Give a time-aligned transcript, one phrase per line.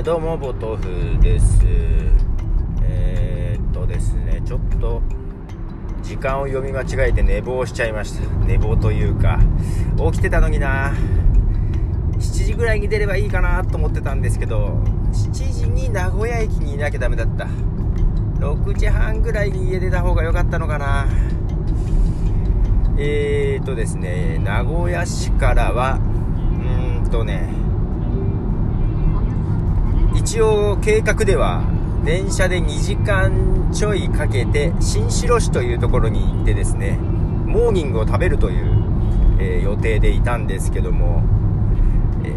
[0.00, 1.60] えー、どうもボトフです。
[2.82, 5.02] えー、っとですねちょっと
[6.02, 8.26] 時間を読み間違えて寝坊しちゃいました。
[8.46, 9.38] 寝坊というか
[10.10, 10.94] 起きてたのにな。
[12.14, 14.82] 7時ぐらいに出ればいいかなと思ってたんですけど
[15.12, 17.46] 7時に名古屋駅にいなきゃダメだった。
[18.38, 21.08] 6時半ぐらいに家出た方が良かったのかな。
[22.96, 27.50] えーとですね名古屋市からはうーんとね
[30.20, 31.62] 一応計画では
[32.04, 36.98] 電車で2時間ちょいかけて新城市というところに行ってですね
[37.46, 38.66] モーニングを食べるという、
[39.40, 41.22] えー、予定でいたんですけども、
[42.22, 42.28] え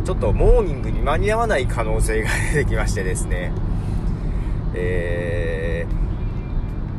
[0.00, 3.52] ー、ちょっとモーニングに間に合わない可能性が出てきましてですね、
[4.74, 5.86] え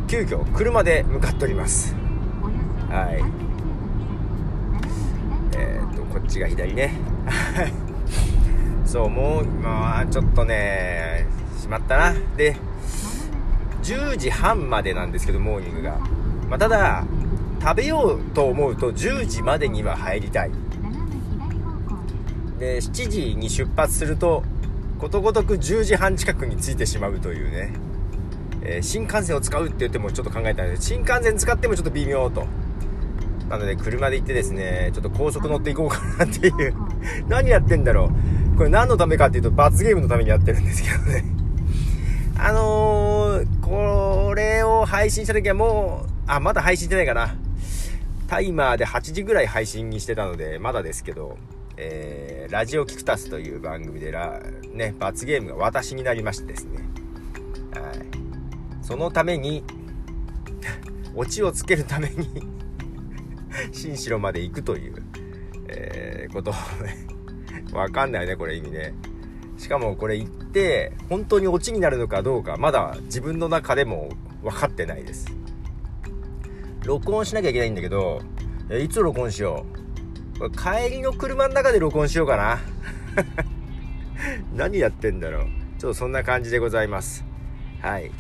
[0.06, 1.96] ー、急遽車で向かっております。
[2.88, 3.24] はい。
[5.58, 6.94] えっ、とこっちが左ね。
[8.88, 11.28] そうもうまあちょっとね
[11.60, 12.14] しまったな。
[12.38, 12.56] で
[13.84, 15.98] 10時半までなんですけどモーニングが、
[16.50, 17.06] まあ、ただ
[17.62, 20.52] 食べようと思うと10時までには入りたい。
[22.60, 24.44] で7時に出発すると
[24.98, 27.74] ことごとく10時半近くに着いてしまうというね、
[28.64, 32.46] えー、新幹線を使うって言ってもちょっと考えたんで新幹線使ってもちょっと微妙と。
[33.50, 36.74] なので車で行ってですねちょっと高速乗っていこうかなっていう。
[37.30, 38.10] 何やってんだろう。
[38.58, 41.24] これ何のためかっていうと罰ゲームのためにやってるんですけどね
[42.40, 47.36] あのー、これを配信した時はもう、あ、まだ配信してないかな。
[48.28, 51.38] タイマーで8時ぐらい配信にしてたので、まだですけど、
[51.78, 54.40] えー、ラジオキクタスという番組でラ、
[54.74, 56.78] ね、罰ゲームが私になりましてですね。
[57.74, 58.06] はい。
[58.84, 59.64] そのために、
[61.16, 62.48] オチをつけるために
[63.74, 65.04] 新城まで行くという、
[65.70, 66.54] えー、ことを
[66.84, 67.17] ね、
[67.78, 68.94] わかんないね、これ意味ね。
[69.58, 74.10] しかもこれ行って本当にオチになるのかどうかまだ自分の中でも
[74.44, 75.28] 分かってないです。
[76.84, 78.22] 録音しなきゃいけないんだけど
[78.70, 79.66] いつ録音しよ
[80.40, 80.52] う？
[80.52, 82.60] 帰りの車の中で録音しようかな。
[84.54, 85.46] 何やってんだろう。
[85.80, 87.24] ちょっとそんな感じでございます。
[87.82, 88.12] はい。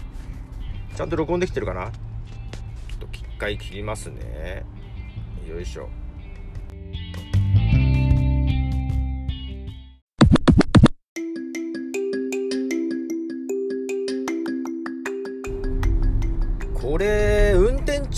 [0.95, 1.85] ちゃんと録音できてるかな？
[1.85, 1.91] ちょ
[2.95, 4.63] っと一回切りますね。
[5.47, 5.89] よいしょ。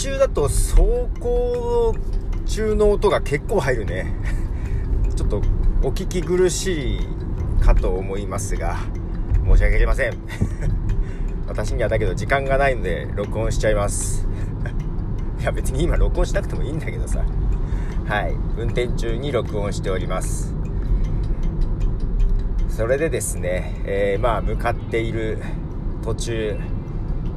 [0.09, 0.75] 中だと走
[1.19, 1.95] 行
[2.47, 4.11] 中の音が結構入るね。
[5.15, 5.41] ちょっと
[5.83, 6.99] お聞き苦しい
[7.61, 8.77] かと思いますが
[9.45, 10.13] 申し訳ありません。
[11.47, 14.27] 私にはだけど時間がないので録音しちゃいます。
[15.39, 17.23] いや別に今録音しなくてもいいんだけどさ。
[18.05, 18.35] はい。
[18.57, 20.55] 運転中に録音しております。
[22.67, 25.37] それでですね、えー、まあ向かっている
[26.01, 26.57] 途中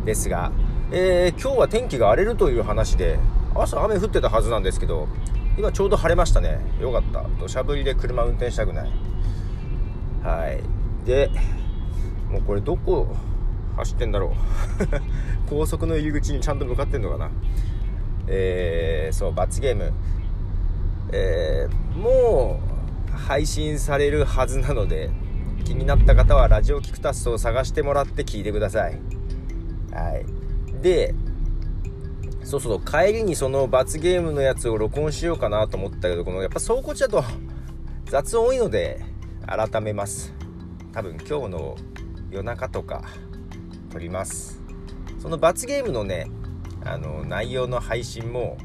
[0.07, 0.53] ですが
[0.95, 3.19] えー、今日は天気が荒れるという話で
[3.55, 5.09] 朝雨降ってたはずなんですけど
[5.57, 6.59] 今ちょうど晴れましたね。
[6.81, 7.25] よかった。
[7.41, 8.91] 土砂降りで車運転したくない。
[10.23, 11.07] はい。
[11.07, 11.31] で
[12.31, 13.17] もうこれどこ
[13.77, 14.31] 走ってんだろう。
[15.49, 17.31] 高速の入り口にちゃんと向かってんのかな。
[18.27, 19.95] えー、そう罰ゲーム。
[21.13, 22.61] えー、も
[23.09, 25.09] う配信されるはずなので
[25.65, 28.99] 気になった方はラジオキクタスを探してもらって聞いてください。
[29.91, 30.42] はい。
[30.83, 31.15] で
[32.45, 37.25] そうそう帰りにその罰ゲームのやつを録音しようかなと思ったけどこのやっぱ走行中だと
[38.07, 39.01] 雑音多いので
[39.47, 40.35] 改めます。
[40.93, 41.77] 多分今日の
[42.31, 43.05] 夜中とか
[43.91, 44.61] 撮ります。
[45.19, 46.31] その罰ゲームのね
[46.85, 48.59] あの内容の配信も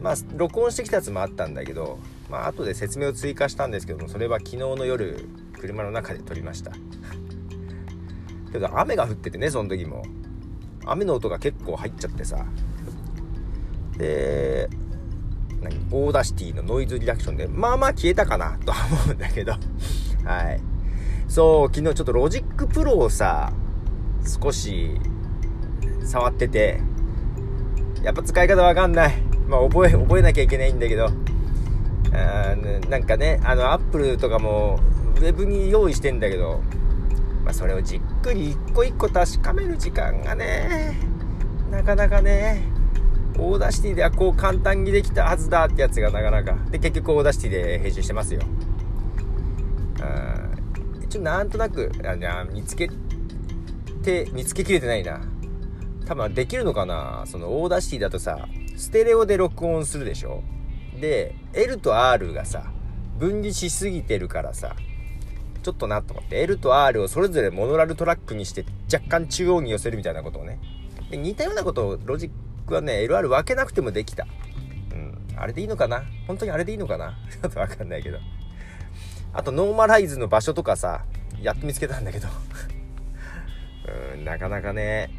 [0.00, 1.98] まあ録音してきたやつもあったんだけど
[2.30, 5.28] まあ後で説明を追加したんですけどもそれは昨日の夜
[5.58, 6.72] 車の中で撮りました。
[8.52, 10.04] けど雨が降っててねその時も。
[10.86, 12.44] 雨の音が結構入っちゃってさ。
[13.98, 14.68] で
[15.62, 15.76] 何？
[15.90, 19.52] Audacity のノイズリダクションでまあまあ消えたかなとは思うんだけど。
[20.24, 20.60] はい。
[21.28, 23.52] そう昨日ちょっと Logic Pro をさ
[24.42, 25.00] 少し
[26.04, 26.80] 触ってて
[28.02, 29.22] やっぱ使い方わかんない。
[29.48, 31.10] まあ覚え覚えなきゃいけないんだけど。
[32.12, 32.54] あ
[32.88, 34.78] なんかねあのアップルとかも
[35.16, 36.62] ウェブに用意してんだけど
[37.46, 40.98] まあ、それをじっくり一個一個確かめる時間がね
[41.70, 42.64] なかなかね
[43.38, 46.56] Audacity ではこう簡単にできたはずだってやつがなかなか。
[46.70, 48.40] で結局 Audacity で編集してますよ。
[50.00, 50.02] う
[51.00, 52.90] ん一応なんとなくあ見つけ
[54.02, 55.20] て見つけきれてないな。
[56.04, 57.22] 多分できるのかな？
[57.26, 60.42] その Audacity だとさステレオで録音するでしょ？
[61.00, 62.72] で L と R がさ
[63.18, 64.74] 分離しすぎてるからさ
[65.66, 70.60] ちょっとなと思って L と R をそれぞれモノラルトラックにして若干中央に寄せるみたいなことをね。
[71.10, 72.30] で似たようなことをロジッ
[72.68, 74.28] クはね LR 分けなくてもできた。
[74.92, 76.04] うんあれでいいのかな？
[76.28, 77.18] 本当にあれでいいのかな？
[77.32, 78.18] ちょっと分かんないけど。
[79.32, 81.04] あとノーマライズの場所とかさ
[81.42, 82.28] やっと見つけたんだけど。
[84.14, 85.10] うんなかなかね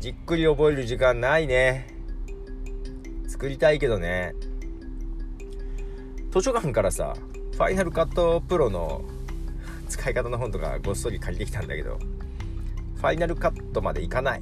[0.00, 1.86] じっくり覚える時間ないね。
[3.28, 4.34] 作りたいけどね。
[6.32, 7.14] 図書館からさ
[7.52, 9.04] Final Cut Pro の
[9.88, 11.98] 使い方の本とかごっそり借りてきたんだけど
[12.96, 14.40] Final Cut までいかない。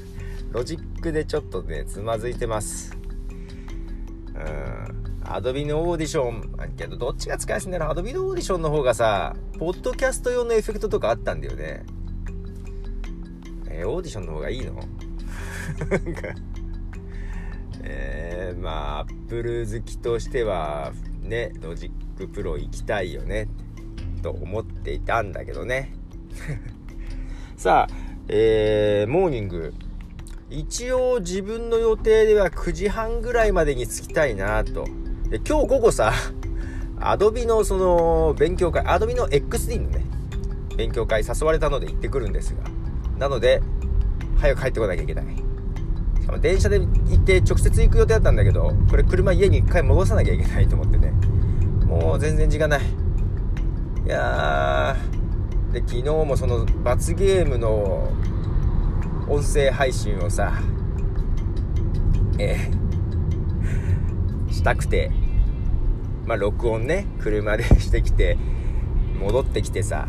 [0.52, 2.96] ロジックでちょっとねつまずいてます。
[4.34, 5.04] うん。
[5.26, 6.54] Adobe の Audition。
[6.76, 7.90] けどどっちが使いやすいんだろう。
[7.90, 11.84] Adobe のオーディションの方がさポッドキャスト用のエフェクトとかあったんだよね。
[13.68, 14.74] えー、オーディションの方がいいの？
[14.74, 14.90] なんか。
[17.82, 23.48] えー、まあアップル好きとしてはね Logic Pro 行きたいよね
[24.24, 25.92] と思っていたんだけどね。
[27.56, 27.94] さあ
[28.26, 29.74] えー、モーニング。
[30.48, 34.86] 一応自分の予定では9時半ぐらいまでに着きたいなと。
[35.28, 36.12] で今日午後さ
[37.00, 40.04] Adobe のその勉強会アドビの XD のね
[40.76, 42.62] 勉強会誘われたので行ってくるんですが。
[43.18, 43.60] なので
[44.36, 45.24] 早く帰ってこなきゃいけない。
[46.20, 46.86] しかも電車で行
[47.16, 51.12] って直接行く予定だったんだけどこれ車家に1回戻さなきゃいけないと思ってね。
[51.84, 53.03] もう全然時間ない。
[54.04, 55.72] いやー。
[55.72, 58.12] で昨日もその罰ゲームの
[59.28, 60.52] 音声配信をさ
[62.38, 65.10] えー、したくて。
[66.26, 68.38] まあ録音ね車でしてきて
[69.20, 70.08] 戻ってきてさ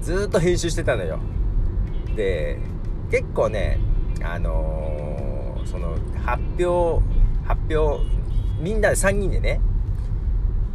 [0.00, 1.18] ずっと編集してたのよ。
[2.14, 2.58] で
[3.10, 3.78] 結構ね
[4.22, 7.04] あのー、その発表
[7.44, 8.02] 発表
[8.60, 9.60] みんなで3人でね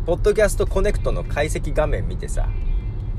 [0.06, 2.50] ポッドキャストコネクトの解析画面見てさ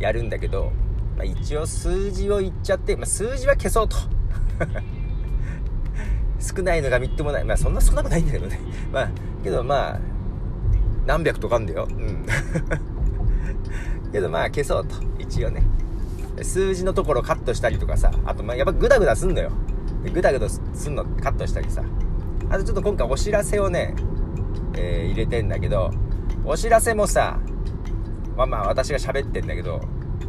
[0.00, 0.72] やるんだけど、
[1.16, 3.96] まあ、一応数字を言っちゃって、まあ、数字は消そうと。
[6.42, 7.44] 少ないのがみっともない。
[7.44, 8.58] まあそんな少なくないんだけどね。
[8.92, 9.10] まあ
[9.44, 10.00] けどまあ
[11.06, 11.86] 何百とかあんだよ。
[11.88, 12.26] うん。
[14.10, 14.96] けどまあ消そうと。
[15.20, 15.62] 一応ね。
[16.42, 19.52] 数字のところカットしたりとかさあとまあやっぱグダグダすんのよ。
[20.12, 21.84] グダグダすんのカットしたりさ。
[22.50, 23.94] あとちょっと今回お知らせをね、
[24.74, 25.92] えー、入れてんだけど
[26.44, 27.38] お知らせもさ
[28.36, 29.80] まあまあ私が喋ってんだけど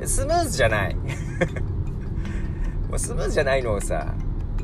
[0.06, 0.95] スムーズじゃない。
[2.89, 4.13] もうスムーズじゃないのをさ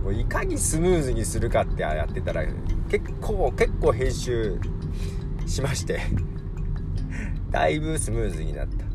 [0.04, 2.44] もういかにスムーズにするかってやってたら
[2.90, 4.60] 結構結構編集
[5.46, 6.00] しまして
[7.52, 8.90] だいぶスムーズになった。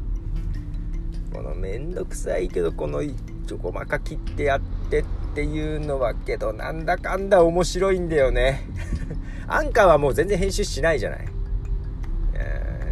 [1.37, 5.05] このめんどくさいけどこのちょこまか切ってやってっ
[5.35, 8.69] ていうのはけどなんだかんだ面白いんだよね。
[9.49, 11.27] アンカーはもう全然編集しないじゃない、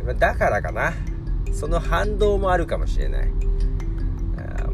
[0.04, 0.92] えー、だからかな。
[1.52, 3.30] その反動もあるかもしれない。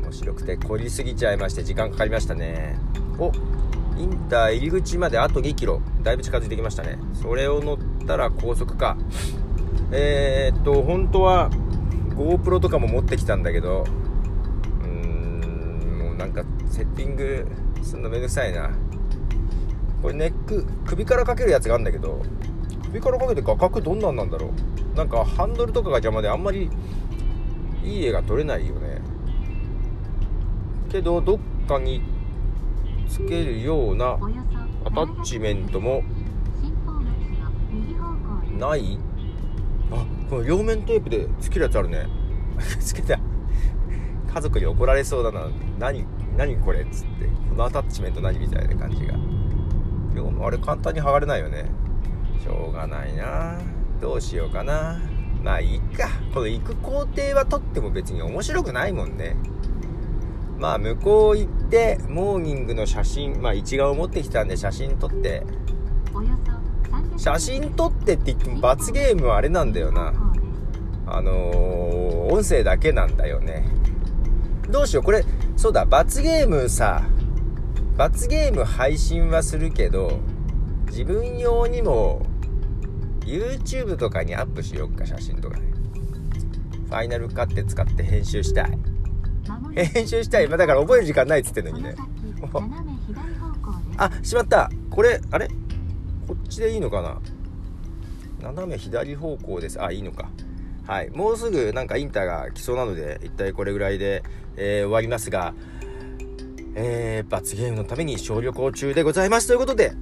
[0.03, 2.79] 面白くて凝りすぎちゃいまして時間かかりましたね。
[3.19, 3.31] お
[3.99, 5.83] インター入り口まであと2キロ。
[6.03, 6.99] だいぶ近づいてきましたね。
[7.15, 8.97] それを乗ったら高速か。
[9.91, 11.51] えー、っと本当は
[12.17, 13.85] GoPro とかも持ってきたんだけど
[14.83, 17.47] うーんもうなんかセッティング
[17.83, 18.71] すんのめんどくさいな。
[20.01, 22.23] これネック首からかけるやつがあるんだけど
[22.85, 24.51] 首からかけて画角どんなんなんだろう。
[24.99, 26.69] なんかハンドルとかが邪魔であんまり
[27.85, 29.01] いい絵が撮れないよね。
[30.91, 31.39] けどどっ
[31.69, 32.03] かに
[33.09, 34.19] つけるような
[34.85, 36.03] アタッチメントも
[38.59, 38.99] ない？
[39.93, 42.09] あこの両面テープでつけるやつあるね。
[42.81, 43.21] つけた。
[44.35, 45.47] 家族に怒られそうだな。
[45.79, 46.05] 何
[46.37, 47.27] 何これっつって。
[47.51, 49.13] このアタッチメント何みたいな感じが。
[50.13, 51.67] でもあれ簡単に剥がれないよね。
[52.43, 53.78] しょうがないな。
[54.01, 55.01] どうしようかな。
[55.43, 56.09] まあいいか。
[56.33, 59.37] この行く工程はとっても別に面白くないもんね。
[60.59, 65.45] まあ向こう行ってモーニングの写真まあ一眼を持ってきたんで写真撮って。
[67.17, 70.13] 写真撮ってって言っても罰ゲームはあれなんだよな。
[71.07, 73.65] あのー、音声だけなんだよね。
[74.69, 75.05] どうしよう。
[75.05, 75.25] これ
[75.57, 77.03] そうだ罰ゲームさ。
[77.97, 80.21] 罰ゲーム配信はするけど
[80.87, 82.23] 自分用にも
[83.29, 85.67] YouTube とかにアップしよっか写真とかね
[86.87, 88.79] ファイナルカット使って編集したい
[89.75, 90.49] 編集したい。
[90.49, 91.95] まだから覚える時間ないっつってんのにね。
[93.97, 94.71] あ、しまった。
[94.91, 95.49] これ、あれ？
[96.27, 97.21] こっちでいいのかな？
[98.43, 99.81] 斜め左方向です。
[99.83, 100.31] あ、いいのか。
[100.87, 101.11] はい。
[101.11, 104.23] もうすぐなんかインターが来そうなので、一体これぐらいで、
[104.57, 105.55] えー、終わりますが、
[106.75, 109.47] えー、罰ゲームのために小旅行中でございます。
[109.47, 109.93] ということで、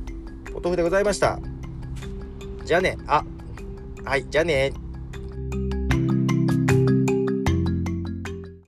[0.53, 1.39] お豆腐でございました。
[2.67, 2.99] じゃあね。
[3.07, 3.25] あ、
[4.05, 4.73] はい、じゃあね。